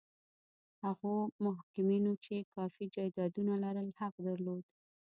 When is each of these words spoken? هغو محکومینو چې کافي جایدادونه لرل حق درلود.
هغو 0.83 1.13
محکومینو 1.45 2.13
چې 2.23 2.35
کافي 2.55 2.85
جایدادونه 2.95 3.53
لرل 3.63 3.89
حق 3.99 4.13
درلود. 4.27 4.63